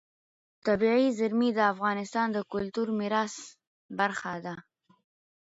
[0.65, 3.35] طبیعي زیرمې د افغانستان د کلتوري میراث
[3.97, 4.55] برخه ده.